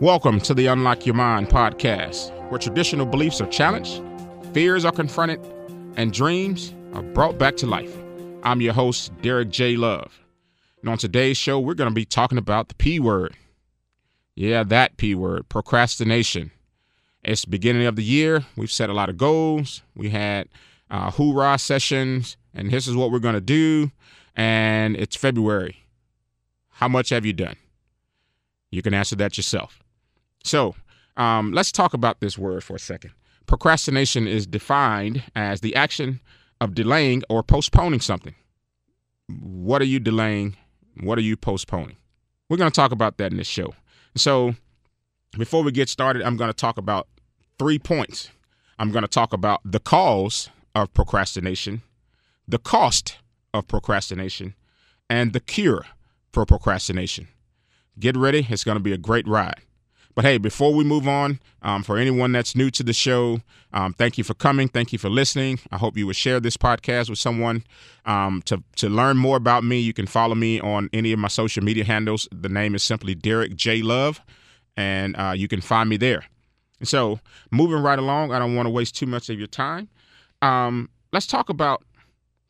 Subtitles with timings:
[0.00, 4.02] Welcome to the Unlock Your Mind podcast, where traditional beliefs are challenged,
[4.52, 5.38] fears are confronted,
[5.96, 7.96] and dreams are brought back to life.
[8.42, 9.76] I'm your host, Derek J.
[9.76, 10.18] Love.
[10.80, 13.36] And on today's show, we're going to be talking about the P word.
[14.34, 16.50] Yeah, that P word, procrastination.
[17.22, 18.44] It's the beginning of the year.
[18.56, 19.82] We've set a lot of goals.
[19.94, 20.48] We had
[20.90, 23.92] uh, hoorah sessions, and this is what we're going to do.
[24.34, 25.86] And it's February.
[26.68, 27.56] How much have you done?
[28.72, 29.83] You can answer that yourself.
[30.44, 30.74] So
[31.16, 33.12] um, let's talk about this word for a second.
[33.46, 36.20] Procrastination is defined as the action
[36.60, 38.34] of delaying or postponing something.
[39.28, 40.56] What are you delaying?
[41.00, 41.96] What are you postponing?
[42.48, 43.74] We're going to talk about that in this show.
[44.16, 44.54] So
[45.36, 47.08] before we get started, I'm going to talk about
[47.58, 48.30] three points.
[48.78, 51.82] I'm going to talk about the cause of procrastination,
[52.46, 53.16] the cost
[53.52, 54.54] of procrastination,
[55.08, 55.86] and the cure
[56.32, 57.28] for procrastination.
[57.98, 59.60] Get ready, it's going to be a great ride.
[60.14, 63.40] But hey, before we move on, um, for anyone that's new to the show,
[63.72, 64.68] um, thank you for coming.
[64.68, 65.58] Thank you for listening.
[65.72, 67.64] I hope you would share this podcast with someone.
[68.06, 71.28] Um, to to learn more about me, you can follow me on any of my
[71.28, 72.28] social media handles.
[72.30, 74.20] The name is simply Derek J Love,
[74.76, 76.24] and uh, you can find me there.
[76.84, 77.18] So,
[77.50, 79.88] moving right along, I don't want to waste too much of your time.
[80.42, 81.82] Um, let's talk about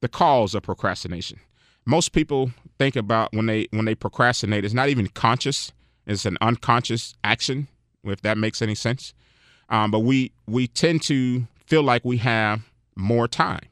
[0.00, 1.40] the cause of procrastination.
[1.84, 5.72] Most people think about when they when they procrastinate, it's not even conscious
[6.10, 7.68] it's an unconscious action,
[8.04, 9.14] if that makes any sense.
[9.68, 12.60] Um, but we we tend to feel like we have
[12.96, 13.66] more time.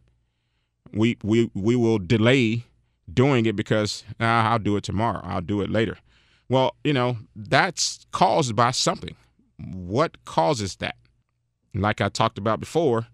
[0.92, 2.64] We we we will delay
[3.12, 5.20] doing it because ah, I'll do it tomorrow.
[5.24, 5.98] I'll do it later.
[6.48, 9.16] Well, you know that's caused by something.
[9.58, 10.94] What causes that?
[11.74, 13.08] Like I talked about before,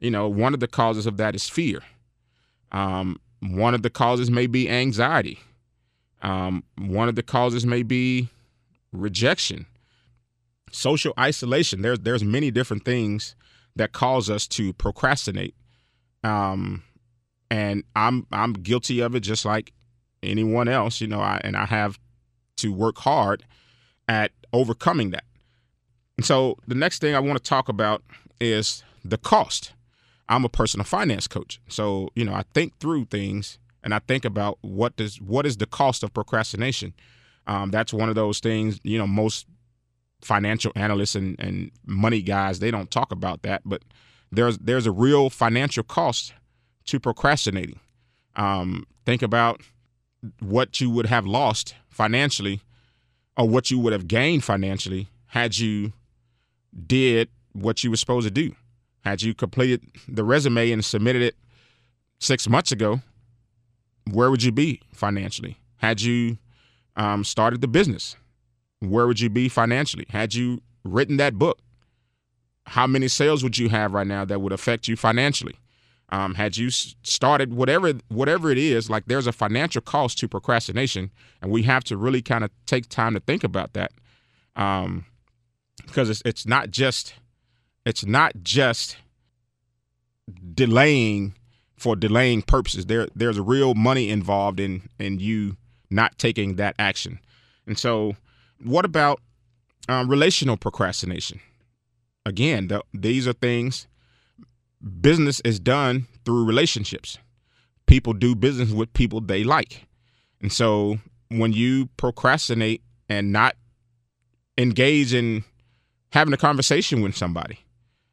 [0.00, 1.80] you know, one of the causes of that is fear.
[2.72, 5.38] Um, one of the causes may be anxiety.
[6.22, 8.28] Um, one of the causes may be
[8.94, 9.66] rejection,
[10.70, 11.82] social isolation.
[11.82, 13.36] There's there's many different things
[13.76, 15.54] that cause us to procrastinate.
[16.22, 16.82] Um,
[17.50, 19.72] and I'm I'm guilty of it just like
[20.22, 21.98] anyone else, you know, I, and I have
[22.56, 23.44] to work hard
[24.08, 25.24] at overcoming that.
[26.16, 28.02] And so the next thing I want to talk about
[28.40, 29.72] is the cost.
[30.28, 31.60] I'm a personal finance coach.
[31.68, 35.58] So, you know, I think through things and I think about what does what is
[35.58, 36.94] the cost of procrastination?
[37.46, 39.46] Um, that's one of those things, you know, most
[40.22, 43.82] financial analysts and, and money guys, they don't talk about that, but
[44.32, 46.32] there's there's a real financial cost
[46.86, 47.78] to procrastinating.
[48.36, 49.60] Um, think about
[50.40, 52.62] what you would have lost financially
[53.36, 55.92] or what you would have gained financially had you
[56.86, 58.54] did what you were supposed to do.
[59.04, 61.36] Had you completed the resume and submitted it
[62.18, 63.02] six months ago,
[64.10, 65.58] where would you be financially?
[65.76, 66.38] Had you
[66.96, 68.16] um, started the business,
[68.80, 70.06] where would you be financially?
[70.08, 71.58] Had you written that book,
[72.66, 75.56] how many sales would you have right now that would affect you financially?
[76.10, 81.10] Um, had you started whatever whatever it is, like there's a financial cost to procrastination,
[81.42, 83.90] and we have to really kind of take time to think about that,
[84.54, 85.06] um,
[85.86, 87.14] because it's it's not just
[87.86, 88.96] it's not just
[90.54, 91.34] delaying
[91.76, 92.86] for delaying purposes.
[92.86, 95.56] There there's real money involved in in you
[95.90, 97.20] not taking that action.
[97.66, 98.16] And so,
[98.62, 99.20] what about
[99.88, 101.40] um, relational procrastination?
[102.26, 103.86] Again, the, these are things
[105.00, 107.18] business is done through relationships.
[107.86, 109.86] People do business with people they like.
[110.40, 113.56] And so, when you procrastinate and not
[114.56, 115.44] engage in
[116.12, 117.58] having a conversation with somebody,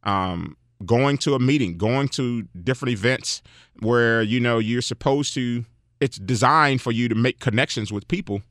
[0.04, 3.42] um, going to a meeting, going to different events
[3.80, 5.66] where you know you're supposed to
[6.02, 8.42] it's designed for you to make connections with people.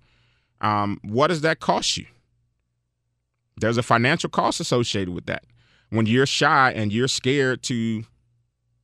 [0.60, 2.06] Um, what does that cost you?
[3.56, 5.44] There's a financial cost associated with that.
[5.90, 8.04] When you're shy and you're scared to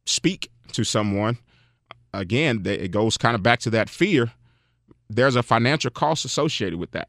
[0.04, 1.38] speak to someone,
[2.12, 4.32] again, it goes kind of back to that fear.
[5.08, 7.08] There's a financial cost associated with that.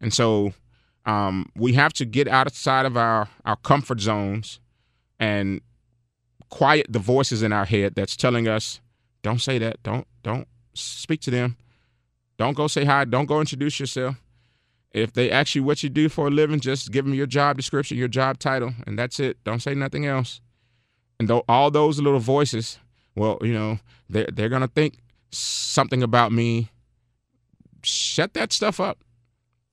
[0.00, 0.52] And so
[1.06, 4.58] um, we have to get outside of our, our comfort zones
[5.20, 5.60] and
[6.50, 8.80] quiet the voices in our head that's telling us,
[9.22, 11.56] don't say that, don't, don't, speak to them.
[12.38, 13.04] Don't go say hi.
[13.04, 14.16] Don't go introduce yourself.
[14.92, 17.56] If they ask you what you do for a living, just give them your job
[17.56, 19.42] description, your job title, and that's it.
[19.44, 20.40] Don't say nothing else.
[21.18, 22.78] And though all those little voices,
[23.14, 23.78] well, you know,
[24.08, 24.98] they're they're gonna think
[25.30, 26.70] something about me.
[27.82, 28.98] Shut that stuff up,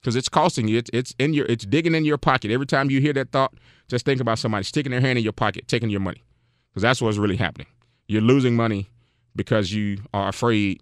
[0.01, 0.77] because it's costing you.
[0.77, 3.53] It's it's in your it's digging in your pocket every time you hear that thought.
[3.87, 6.23] Just think about somebody sticking their hand in your pocket, taking your money,
[6.71, 7.67] because that's what's really happening.
[8.07, 8.89] You're losing money
[9.35, 10.81] because you are afraid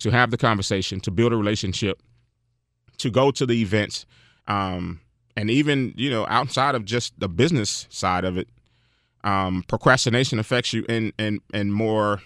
[0.00, 2.02] to have the conversation, to build a relationship,
[2.98, 4.06] to go to the events,
[4.46, 5.00] um,
[5.36, 8.48] and even you know outside of just the business side of it,
[9.24, 12.20] um, procrastination affects you in in in more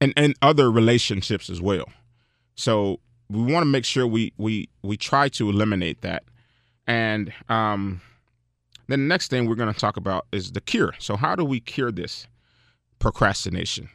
[0.00, 1.86] and and other relationships as well.
[2.54, 6.24] So we want to make sure we we we try to eliminate that.
[6.86, 8.00] And um,
[8.88, 10.94] then the next thing we're going to talk about is the cure.
[10.98, 12.26] So how do we cure this
[12.98, 13.88] procrastination?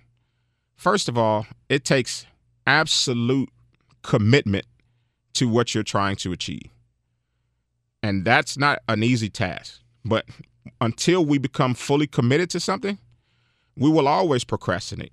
[0.75, 2.25] First of all, it takes
[2.65, 3.49] absolute
[4.01, 4.65] commitment
[5.33, 6.69] to what you're trying to achieve.
[8.01, 9.81] And that's not an easy task.
[10.03, 10.25] But
[10.79, 12.97] until we become fully committed to something,
[13.75, 15.11] we will always procrastinate.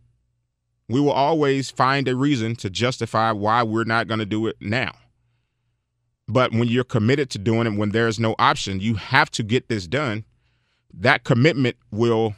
[0.88, 4.56] We will always find a reason to justify why we're not going to do it
[4.60, 4.92] now.
[6.28, 9.68] But when you're committed to doing it, when there's no option, you have to get
[9.68, 10.24] this done.
[10.92, 12.34] That commitment will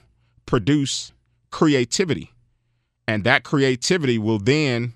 [0.47, 1.13] produce
[1.51, 2.31] creativity.
[3.07, 4.95] And that creativity will then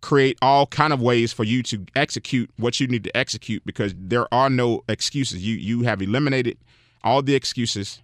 [0.00, 3.94] create all kind of ways for you to execute what you need to execute because
[3.96, 5.44] there are no excuses.
[5.44, 6.58] You you have eliminated
[7.02, 8.02] all the excuses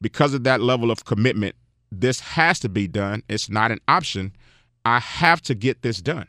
[0.00, 1.54] because of that level of commitment.
[1.90, 3.22] This has to be done.
[3.28, 4.32] It's not an option.
[4.84, 6.26] I have to get this done.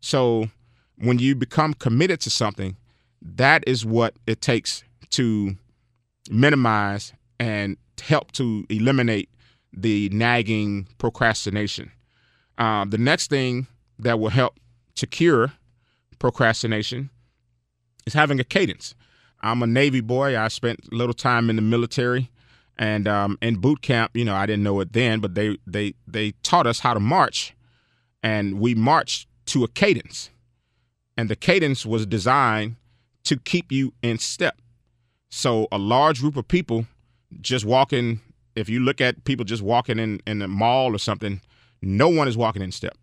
[0.00, 0.48] So
[0.96, 2.76] when you become committed to something,
[3.20, 5.56] that is what it takes to
[6.30, 9.28] minimize and help to eliminate
[9.72, 11.90] the nagging procrastination.
[12.58, 13.66] Um, the next thing
[14.02, 14.58] that will help
[14.96, 15.52] to cure
[16.18, 17.10] procrastination
[18.06, 18.94] is having a cadence.
[19.42, 20.38] I'm a Navy boy.
[20.38, 22.30] I spent a little time in the military,
[22.78, 25.94] and um, in boot camp, you know, I didn't know it then, but they they
[26.06, 27.54] they taught us how to march,
[28.22, 30.30] and we marched to a cadence,
[31.16, 32.76] and the cadence was designed
[33.24, 34.58] to keep you in step.
[35.30, 36.86] So a large group of people
[37.40, 38.20] just walking.
[38.56, 41.40] If you look at people just walking in in a mall or something,
[41.80, 42.96] no one is walking in step.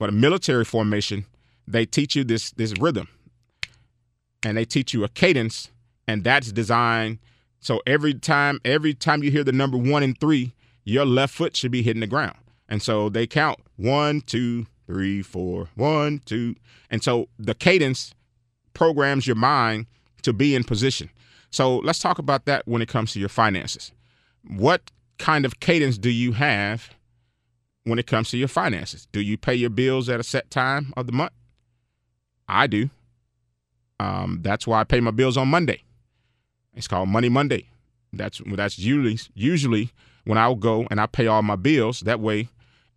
[0.00, 1.26] But a military formation,
[1.68, 3.06] they teach you this this rhythm,
[4.42, 5.70] and they teach you a cadence,
[6.08, 7.20] and that's designed
[7.60, 10.54] so every time every time you hear the number one and three,
[10.84, 12.36] your left foot should be hitting the ground,
[12.68, 16.56] and so they count one, two, three, four, one, two,
[16.90, 18.14] and so the cadence
[18.72, 19.86] programs your mind
[20.22, 21.10] to be in position.
[21.50, 23.92] So let's talk about that when it comes to your finances.
[24.48, 26.90] What kind of cadence do you have
[27.84, 29.06] when it comes to your finances.
[29.12, 31.32] Do you pay your bills at a set time of the month?
[32.48, 32.90] I do.
[33.98, 35.82] Um, that's why I pay my bills on Monday.
[36.74, 37.68] It's called Money Monday.
[38.12, 39.90] That's that's usually usually
[40.24, 42.00] when I'll go and I pay all my bills.
[42.00, 42.48] That way,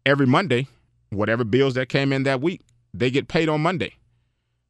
[0.06, 0.68] every Monday,
[1.10, 2.62] whatever bills that came in that week,
[2.94, 3.94] they get paid on Monday.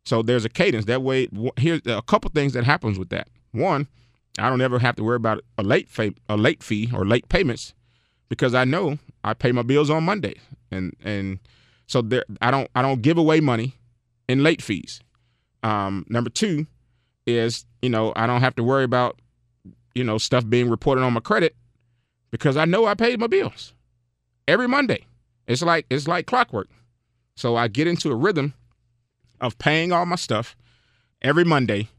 [0.06, 0.86] So there's a cadence.
[0.86, 3.30] That way, here's a couple things that happens with that.
[3.52, 3.88] One,
[4.38, 7.30] I don't ever have to worry about a late fee, a late fee or late
[7.30, 7.74] payments
[8.28, 10.36] because I know I pay my bills on Monday,
[10.72, 11.40] and and
[11.88, 13.76] so there I don't I don't give away money
[14.28, 15.02] in late fees.
[15.64, 16.68] Um, number two
[17.26, 19.20] is you know I don't have to worry about
[19.96, 21.56] you know stuff being reported on my credit
[22.32, 23.74] because I know I paid my bills
[24.48, 25.06] every Monday.
[25.48, 26.70] It's like it's like clockwork.
[27.36, 28.54] So I get into a rhythm
[29.42, 30.56] of paying all my stuff
[31.22, 31.90] every Monday,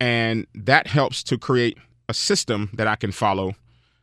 [0.00, 1.78] and that helps to create
[2.08, 3.54] a system that I can follow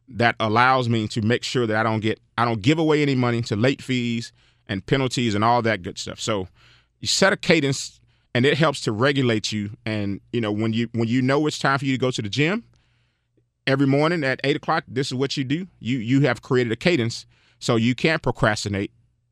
[0.07, 3.15] that allows me to make sure that I don't get I don't give away any
[3.15, 4.31] money to late fees
[4.67, 6.19] and penalties and all that good stuff.
[6.19, 6.47] So
[6.99, 7.99] you set a cadence
[8.33, 9.71] and it helps to regulate you.
[9.85, 12.21] And you know when you when you know it's time for you to go to
[12.21, 12.63] the gym
[13.65, 15.67] every morning at eight o'clock, this is what you do.
[15.79, 17.25] You you have created a cadence
[17.59, 18.91] so you can't procrastinate,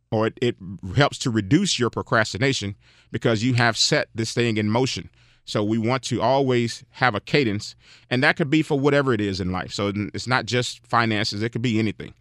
[0.10, 0.56] or it, it
[0.96, 2.76] helps to reduce your procrastination
[3.12, 5.10] because you have set this thing in motion.
[5.46, 7.76] So we want to always have a cadence,
[8.10, 9.74] and that could be for whatever it is in life.
[9.74, 12.14] So it's not just finances, it could be anything.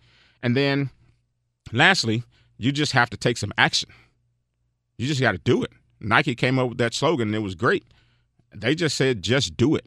[0.42, 0.90] And then
[1.72, 2.24] lastly,
[2.56, 3.90] you just have to take some action.
[4.98, 5.70] You just got to do it.
[6.00, 7.84] Nike came up with that slogan, and it was great.
[8.54, 9.86] They just said, just do it.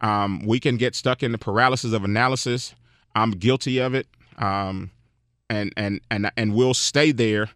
[0.00, 2.74] Um, we can get stuck in the paralysis of analysis.
[3.14, 4.06] I'm guilty of it.
[4.38, 4.90] Um,
[5.48, 7.50] and, and, and, and we'll stay there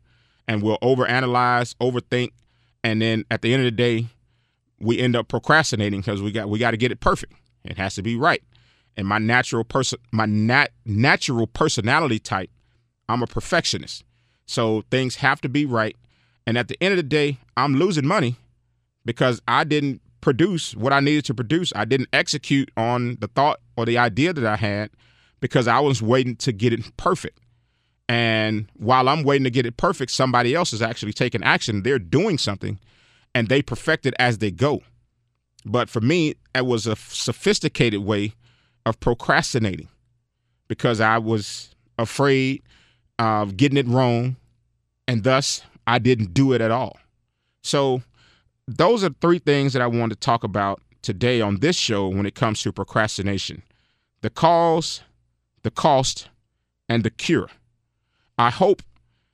[0.46, 2.30] and we'll overanalyze, overthink.
[2.84, 4.06] And then at the end of the day,
[4.80, 7.34] we end up procrastinating because we got we got to get it perfect.
[7.64, 8.42] It has to be right.
[8.96, 12.50] And my natural person, my nat- natural personality type,
[13.08, 14.04] I'm a perfectionist.
[14.46, 15.96] So things have to be right.
[16.46, 18.36] And at the end of the day, I'm losing money
[19.04, 21.72] because I didn't produce what I needed to produce.
[21.76, 24.90] I didn't execute on the thought or the idea that I had
[25.40, 27.38] because I was waiting to get it perfect.
[28.08, 31.82] And while I'm waiting to get it perfect, somebody else is actually taking action.
[31.82, 32.80] They're doing something
[33.34, 34.82] and they perfect it as they go.
[35.64, 38.34] But for me, it was a sophisticated way
[38.86, 39.88] of procrastinating
[40.68, 42.62] because I was afraid
[43.18, 44.36] of getting it wrong,
[45.06, 46.98] and thus I didn't do it at all.
[47.62, 48.02] So,
[48.66, 52.26] those are three things that I wanted to talk about today on this show when
[52.26, 53.62] it comes to procrastination
[54.20, 55.00] the cause,
[55.62, 56.28] the cost,
[56.88, 57.48] and the cure.
[58.36, 58.82] I hope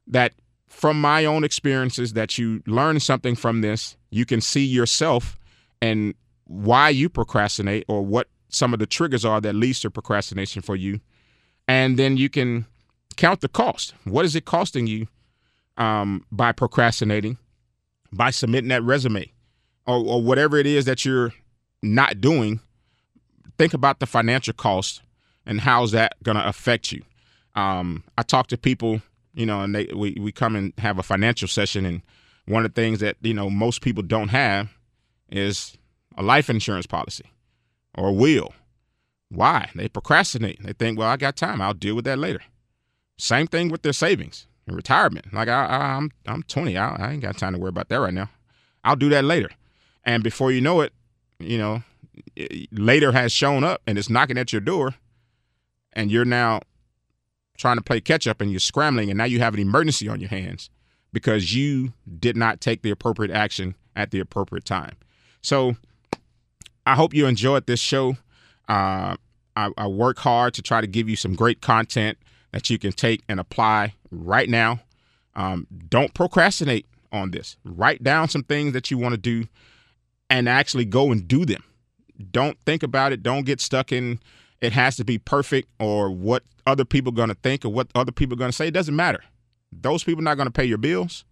[0.06, 0.34] that
[0.74, 3.96] from my own experiences that you learn something from this.
[4.10, 5.38] You can see yourself
[5.80, 6.14] and
[6.46, 10.74] why you procrastinate or what some of the triggers are that leads to procrastination for
[10.74, 11.00] you.
[11.68, 12.66] And then you can
[13.16, 13.94] count the cost.
[14.02, 15.06] What is it costing you
[15.78, 17.38] um, by procrastinating,
[18.12, 19.32] by submitting that resume,
[19.86, 21.32] or, or whatever it is that you're
[21.82, 22.58] not doing?
[23.58, 25.02] Think about the financial cost
[25.46, 27.02] and how's that going to affect you.
[27.54, 29.02] Um, I talk to people,
[29.34, 32.02] you know, and they we, we come and have a financial session, and
[32.46, 34.70] one of the things that you know most people don't have
[35.30, 35.76] is
[36.16, 37.24] a life insurance policy
[37.96, 38.52] or a will.
[39.28, 39.70] Why?
[39.74, 40.62] They procrastinate.
[40.62, 41.60] They think, well, I got time.
[41.60, 42.40] I'll deal with that later.
[43.16, 45.32] Same thing with their savings and retirement.
[45.32, 46.76] Like I, I, am I'm, I'm 20.
[46.76, 48.30] I, I ain't got time to worry about that right now.
[48.84, 49.50] I'll do that later.
[50.04, 50.92] And before you know it,
[51.38, 51.82] you know,
[52.70, 54.94] later has shown up and it's knocking at your door,
[55.92, 56.60] and you're now
[57.56, 60.20] trying to play catch up and you're scrambling, and now you have an emergency on
[60.20, 60.70] your hands
[61.12, 64.96] because you did not take the appropriate action at the appropriate time.
[65.40, 65.76] So
[66.86, 68.16] I hope you enjoyed this show.
[68.68, 69.16] Uh,
[69.56, 72.18] I, I work hard to try to give you some great content
[72.52, 74.80] that you can take and apply right now.
[75.36, 77.56] Um, don't procrastinate on this.
[77.64, 79.46] Write down some things that you want to do
[80.30, 81.62] and actually go and do them.
[82.30, 83.22] Don't think about it.
[83.22, 84.20] Don't get stuck in
[84.64, 87.88] it has to be perfect or what other people are going to think or what
[87.94, 88.68] other people are going to say.
[88.68, 89.22] It doesn't matter.
[89.72, 91.24] Those people are not going to pay your bills.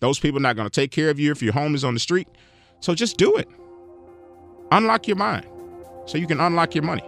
[0.00, 1.94] Those people are not going to take care of you if your home is on
[1.94, 2.28] the street.
[2.80, 3.48] So just do it.
[4.70, 5.46] Unlock your mind
[6.06, 7.02] so you can unlock your money.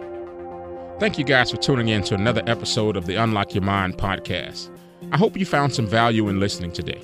[0.99, 4.69] Thank you guys for tuning in to another episode of the Unlock Your Mind podcast.
[5.11, 7.01] I hope you found some value in listening today.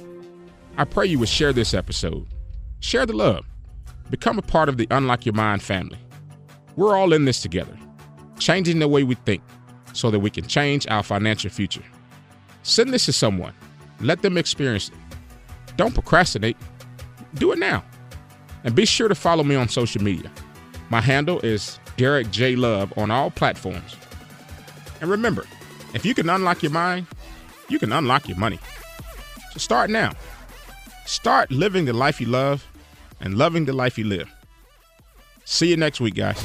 [0.78, 2.28] I pray you would share this episode.
[2.80, 3.46] Share the love.
[4.12, 5.98] Become a part of the Unlock Your Mind family.
[6.76, 7.76] We're all in this together,
[8.40, 9.42] changing the way we think
[9.94, 11.84] so that we can change our financial future.
[12.64, 13.54] Send this to someone.
[14.02, 14.96] Let them experience it.
[15.76, 16.58] Don't procrastinate.
[17.36, 17.84] Do it now.
[18.64, 20.32] And be sure to follow me on social media.
[20.90, 22.56] My handle is Derek J.
[22.56, 23.96] Love on all platforms.
[25.02, 25.46] And remember,
[25.94, 27.08] if you can unlock your mind,
[27.70, 28.60] you can unlock your money.
[29.52, 30.14] So start now.
[31.06, 32.66] Start living the life you love
[33.20, 34.30] and loving the life you live.
[35.46, 36.44] See you next week, guys.